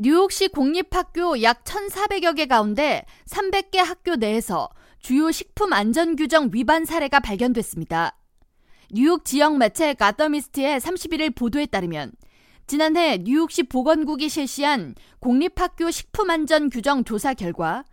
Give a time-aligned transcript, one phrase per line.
[0.00, 4.68] 뉴욕시 공립학교 약 1,400여 개 가운데 300개 학교 내에서
[5.00, 8.16] 주요 식품 안전 규정 위반 사례가 발견됐습니다.
[8.92, 12.12] 뉴욕 지역 매체 가더미스트의 31일 보도에 따르면
[12.68, 17.84] 지난해 뉴욕시 보건국이 실시한 공립학교 식품안전 규정 조사 결과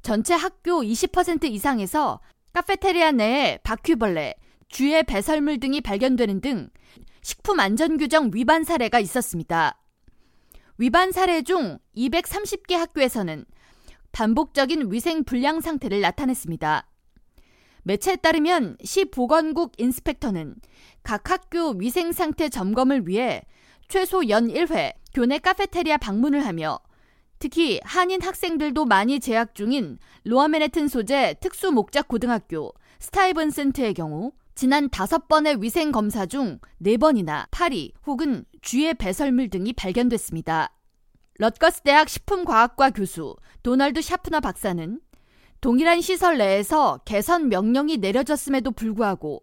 [0.00, 2.20] 전체 학교 20% 이상에서
[2.54, 4.34] 카페테리아 내에 바퀴벌레,
[4.70, 6.70] 쥐의 배설물 등이 발견되는 등
[7.20, 9.79] 식품 안전 규정 위반 사례가 있었습니다.
[10.80, 13.44] 위반 사례 중 230개 학교에서는
[14.12, 16.88] 반복적인 위생 불량 상태를 나타냈습니다.
[17.82, 20.54] 매체에 따르면 시 보건국 인스펙터는
[21.02, 23.42] 각 학교 위생 상태 점검을 위해
[23.88, 26.78] 최소 연 1회 교내 카페테리아 방문을 하며
[27.38, 35.28] 특히 한인 학생들도 많이 재학 중인 로아메네튼 소재 특수 목적 고등학교 스타이븐센트의 경우 지난 다섯
[35.28, 40.72] 번의 위생 검사 중 네 번이나 파리 혹은 쥐의 배설물 등이 발견됐습니다.
[41.38, 45.00] 럿거스 대학 식품과학과 교수 도널드 샤프너 박사는
[45.60, 49.42] 동일한 시설 내에서 개선 명령이 내려졌음에도 불구하고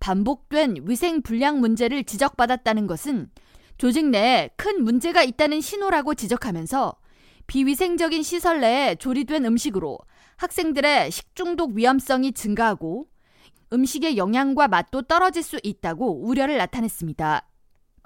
[0.00, 3.30] 반복된 위생 불량 문제를 지적받았다는 것은
[3.76, 6.96] 조직 내에 큰 문제가 있다는 신호라고 지적하면서
[7.46, 9.98] 비위생적인 시설 내에 조리된 음식으로
[10.36, 13.08] 학생들의 식중독 위험성이 증가하고
[13.72, 17.46] 음식의 영양과 맛도 떨어질 수 있다고 우려를 나타냈습니다.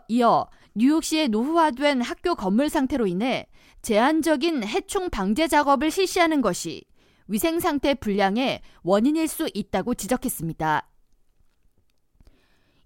[0.09, 3.47] 이어 뉴욕시의 노후화된 학교 건물 상태로 인해
[3.83, 6.85] 제한적인 해충 방제 작업을 실시하는 것이
[7.29, 10.89] 위생 상태 불량의 원인일 수 있다고 지적했습니다.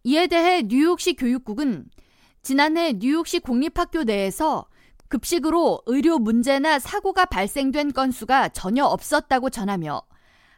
[0.05, 1.87] 이에 대해 뉴욕시 교육국은
[2.43, 4.69] 지난해 뉴욕시 공립학교 내에서
[5.09, 10.03] 급식으로 의료 문제나 사고가 발생된 건수가 전혀 없었다고 전하며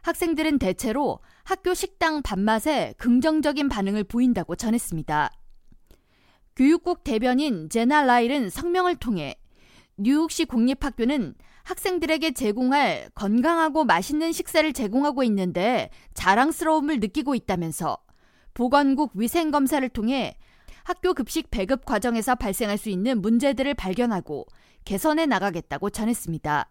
[0.01, 5.31] 학생들은 대체로 학교 식당 밥맛에 긍정적인 반응을 보인다고 전했습니다.
[6.55, 9.35] 교육국 대변인 제나 라일은 성명을 통해
[9.97, 17.97] 뉴욕시 공립학교는 학생들에게 제공할 건강하고 맛있는 식사를 제공하고 있는데 자랑스러움을 느끼고 있다면서
[18.53, 20.35] 보건국 위생검사를 통해
[20.83, 24.47] 학교 급식 배급 과정에서 발생할 수 있는 문제들을 발견하고
[24.85, 26.67] 개선해 나가겠다고 전했습니다.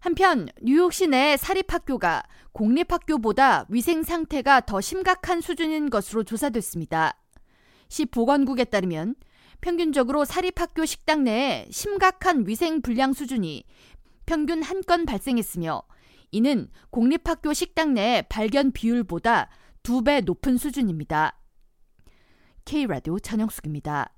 [0.00, 7.18] 한편 뉴욕 시 내 사립학교가 공립학교보다 위생 상태가 더 심각한 수준인 것으로 조사됐습니다.
[7.88, 9.14] 시 보건국에 따르면
[9.60, 13.64] 평균적으로 사립학교 식당 내에 심각한 위생 불량 수준이
[14.26, 15.82] 평균 한 건 발생했으며
[16.32, 19.48] 이는 공립학교 식당 내 발견 비율보다
[19.82, 21.38] 두 배 높은 수준입니다.
[22.64, 24.15] K라디오 전영숙입니다.